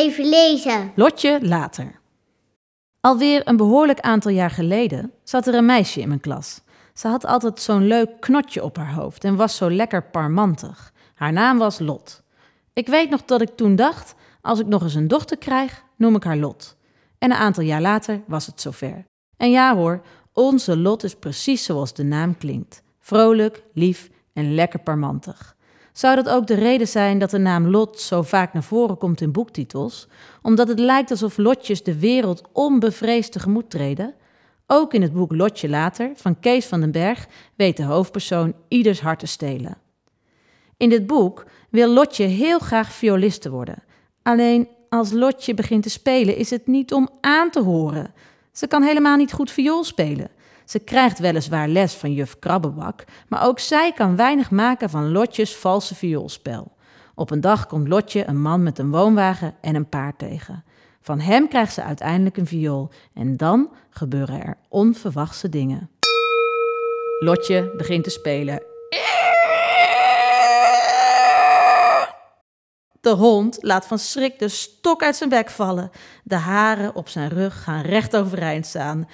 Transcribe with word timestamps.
even 0.00 0.28
lezen. 0.28 0.92
Lotje 0.94 1.38
later. 1.42 2.00
Alweer 3.00 3.48
een 3.48 3.56
behoorlijk 3.56 4.00
aantal 4.00 4.30
jaar 4.30 4.50
geleden 4.50 5.12
zat 5.24 5.46
er 5.46 5.54
een 5.54 5.64
meisje 5.66 6.00
in 6.00 6.08
mijn 6.08 6.20
klas. 6.20 6.60
Ze 6.94 7.08
had 7.08 7.26
altijd 7.26 7.60
zo'n 7.60 7.86
leuk 7.86 8.20
knotje 8.20 8.64
op 8.64 8.76
haar 8.76 8.92
hoofd 8.92 9.24
en 9.24 9.36
was 9.36 9.56
zo 9.56 9.70
lekker 9.70 10.02
parmantig. 10.02 10.92
Haar 11.14 11.32
naam 11.32 11.58
was 11.58 11.78
Lot. 11.78 12.22
Ik 12.72 12.86
weet 12.86 13.10
nog 13.10 13.24
dat 13.24 13.40
ik 13.40 13.56
toen 13.56 13.76
dacht: 13.76 14.14
als 14.40 14.58
ik 14.58 14.66
nog 14.66 14.82
eens 14.82 14.94
een 14.94 15.08
dochter 15.08 15.36
krijg, 15.38 15.84
noem 15.96 16.16
ik 16.16 16.24
haar 16.24 16.36
Lot. 16.36 16.76
En 17.18 17.30
een 17.30 17.36
aantal 17.36 17.64
jaar 17.64 17.80
later 17.80 18.20
was 18.26 18.46
het 18.46 18.60
zover. 18.60 19.04
En 19.36 19.50
ja 19.50 19.74
hoor, 19.76 20.02
onze 20.32 20.76
Lot 20.76 21.04
is 21.04 21.14
precies 21.14 21.64
zoals 21.64 21.94
de 21.94 22.04
naam 22.04 22.38
klinkt: 22.38 22.82
vrolijk, 22.98 23.62
lief 23.74 24.10
en 24.32 24.54
lekker 24.54 24.80
parmantig. 24.80 25.56
Zou 25.92 26.16
dat 26.16 26.28
ook 26.28 26.46
de 26.46 26.54
reden 26.54 26.88
zijn 26.88 27.18
dat 27.18 27.30
de 27.30 27.38
naam 27.38 27.66
Lot 27.66 28.00
zo 28.00 28.22
vaak 28.22 28.52
naar 28.52 28.62
voren 28.62 28.98
komt 28.98 29.20
in 29.20 29.32
boektitels? 29.32 30.08
Omdat 30.42 30.68
het 30.68 30.78
lijkt 30.78 31.10
alsof 31.10 31.36
Lotjes 31.36 31.82
de 31.82 31.98
wereld 31.98 32.42
onbevreesd 32.52 33.32
tegemoet 33.32 33.70
treden? 33.70 34.14
Ook 34.66 34.94
in 34.94 35.02
het 35.02 35.12
boek 35.12 35.32
Lotje 35.32 35.68
Later 35.68 36.10
van 36.14 36.40
Kees 36.40 36.66
van 36.66 36.80
den 36.80 36.90
Berg 36.90 37.26
weet 37.56 37.76
de 37.76 37.84
hoofdpersoon 37.84 38.54
ieders 38.68 39.00
hart 39.00 39.18
te 39.18 39.26
stelen. 39.26 39.76
In 40.76 40.88
dit 40.88 41.06
boek 41.06 41.44
wil 41.70 41.88
Lotje 41.88 42.24
heel 42.24 42.58
graag 42.58 42.92
violiste 42.92 43.50
worden. 43.50 43.82
Alleen 44.22 44.68
als 44.88 45.12
Lotje 45.12 45.54
begint 45.54 45.82
te 45.82 45.90
spelen 45.90 46.36
is 46.36 46.50
het 46.50 46.66
niet 46.66 46.92
om 46.92 47.08
aan 47.20 47.50
te 47.50 47.60
horen. 47.60 48.14
Ze 48.52 48.66
kan 48.66 48.82
helemaal 48.82 49.16
niet 49.16 49.32
goed 49.32 49.50
viool 49.50 49.84
spelen. 49.84 50.30
Ze 50.70 50.78
krijgt 50.78 51.18
weliswaar 51.18 51.68
les 51.68 51.94
van 51.94 52.12
juf 52.12 52.38
Krabbebak, 52.38 53.04
maar 53.28 53.46
ook 53.46 53.58
zij 53.58 53.92
kan 53.92 54.16
weinig 54.16 54.50
maken 54.50 54.90
van 54.90 55.12
Lotjes 55.12 55.56
valse 55.56 55.94
vioolspel. 55.94 56.72
Op 57.14 57.30
een 57.30 57.40
dag 57.40 57.66
komt 57.66 57.88
Lotje 57.88 58.26
een 58.26 58.40
man 58.40 58.62
met 58.62 58.78
een 58.78 58.90
woonwagen 58.90 59.54
en 59.60 59.74
een 59.74 59.88
paard 59.88 60.18
tegen. 60.18 60.64
Van 61.00 61.20
hem 61.20 61.48
krijgt 61.48 61.72
ze 61.72 61.82
uiteindelijk 61.82 62.36
een 62.36 62.46
viool 62.46 62.90
en 63.14 63.36
dan 63.36 63.70
gebeuren 63.90 64.42
er 64.42 64.56
onverwachte 64.68 65.48
dingen. 65.48 65.90
Lotje 67.18 67.74
begint 67.76 68.04
te 68.04 68.10
spelen. 68.10 68.62
De 73.00 73.10
hond 73.10 73.58
laat 73.60 73.86
van 73.86 73.98
schrik 73.98 74.38
de 74.38 74.48
stok 74.48 75.02
uit 75.02 75.16
zijn 75.16 75.30
bek 75.30 75.50
vallen. 75.50 75.90
De 76.24 76.36
haren 76.36 76.94
op 76.94 77.08
zijn 77.08 77.28
rug 77.28 77.62
gaan 77.62 77.82
recht 77.82 78.16
overeind 78.16 78.66
staan. 78.66 79.08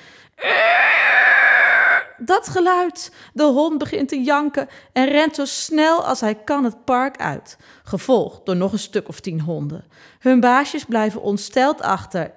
Dat 2.19 2.49
geluid! 2.49 3.13
De 3.33 3.43
hond 3.43 3.79
begint 3.79 4.09
te 4.09 4.23
janken 4.23 4.69
en 4.93 5.09
rent 5.09 5.35
zo 5.35 5.45
snel 5.45 6.05
als 6.05 6.21
hij 6.21 6.35
kan 6.35 6.65
het 6.65 6.85
park 6.85 7.17
uit, 7.17 7.57
gevolgd 7.85 8.47
door 8.47 8.57
nog 8.57 8.73
een 8.73 8.79
stuk 8.79 9.09
of 9.09 9.21
tien 9.21 9.41
honden. 9.41 9.85
Hun 10.19 10.41
baasjes 10.41 10.85
blijven 10.85 11.23
ontsteld 11.23 11.83
achter. 11.83 12.33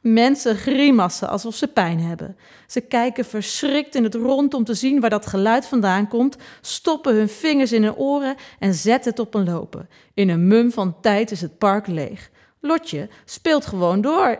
Mensen 0.00 0.56
grimassen 0.56 1.28
alsof 1.28 1.54
ze 1.54 1.68
pijn 1.68 2.00
hebben. 2.00 2.36
Ze 2.66 2.80
kijken 2.80 3.24
verschrikt 3.24 3.94
in 3.94 4.04
het 4.04 4.14
rond 4.14 4.54
om 4.54 4.64
te 4.64 4.74
zien 4.74 5.00
waar 5.00 5.10
dat 5.10 5.26
geluid 5.26 5.66
vandaan 5.66 6.08
komt, 6.08 6.36
stoppen 6.60 7.14
hun 7.14 7.28
vingers 7.28 7.72
in 7.72 7.82
hun 7.82 7.94
oren 7.94 8.36
en 8.58 8.74
zetten 8.74 9.10
het 9.10 9.20
op 9.20 9.34
een 9.34 9.44
lopen. 9.44 9.88
In 10.14 10.28
een 10.28 10.46
mum 10.46 10.72
van 10.72 11.00
tijd 11.00 11.30
is 11.30 11.40
het 11.40 11.58
park 11.58 11.86
leeg. 11.86 12.30
Lotje 12.60 13.08
speelt 13.24 13.66
gewoon 13.66 14.00
door. 14.00 14.38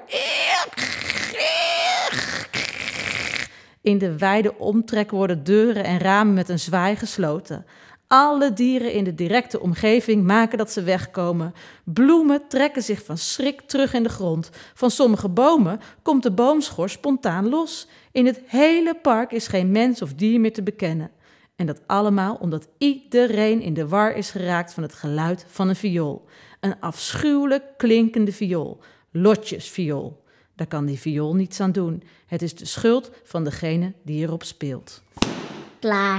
In 3.85 3.99
de 3.99 4.19
wijde 4.19 4.59
omtrek 4.59 5.11
worden 5.11 5.45
deuren 5.45 5.85
en 5.85 5.99
ramen 5.99 6.35
met 6.35 6.49
een 6.49 6.59
zwaai 6.59 6.97
gesloten. 6.97 7.67
Alle 8.07 8.53
dieren 8.53 8.93
in 8.93 9.05
de 9.05 9.15
directe 9.15 9.61
omgeving 9.61 10.25
maken 10.25 10.59
dat 10.59 10.73
ze 10.73 10.83
wegkomen. 10.83 11.53
Bloemen 11.85 12.49
trekken 12.49 12.83
zich 12.83 13.05
van 13.05 13.19
schrik 13.19 13.61
terug 13.61 13.93
in 13.93 14.03
de 14.03 14.09
grond. 14.09 14.51
Van 14.75 14.91
sommige 14.91 15.29
bomen 15.29 15.81
komt 16.03 16.23
de 16.23 16.31
boomschors 16.31 16.93
spontaan 16.93 17.49
los. 17.49 17.89
In 18.13 18.27
het 18.27 18.41
hele 18.47 18.95
park 19.03 19.33
is 19.33 19.47
geen 19.47 19.71
mens 19.71 20.03
of 20.03 20.15
dier 20.15 20.41
meer 20.41 20.53
te 20.53 20.63
bekennen. 20.63 21.11
En 21.57 21.67
dat 21.67 21.81
allemaal 21.87 22.35
omdat 22.35 22.69
iedereen 22.79 23.61
in 23.61 23.75
de 23.75 23.89
war 23.89 24.15
is 24.17 24.31
geraakt 24.31 24.75
van 24.75 24.83
het 24.83 24.95
geluid 24.95 25.45
van 25.49 25.69
een 25.69 25.77
viool. 25.77 26.25
Een 26.61 26.81
afschuwelijk 26.81 27.65
klinkende 27.77 28.33
viool. 28.33 28.81
Lotjesviool. 29.11 30.24
Daar 30.55 30.67
kan 30.67 30.87
die 30.87 30.99
viool 30.99 31.35
niets 31.35 31.61
aan 31.61 31.73
doen. 31.73 32.03
Het 32.27 32.43
is 32.43 32.55
de 32.55 32.65
schuld 32.65 33.11
van 33.25 33.45
degene 33.45 33.93
die 34.03 34.23
erop 34.23 34.43
speelt. 34.43 35.03
Klaar. 35.79 36.13